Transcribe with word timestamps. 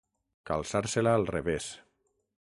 Calçar-se-la 0.49 1.13
al 1.19 1.29
revés. 1.37 1.71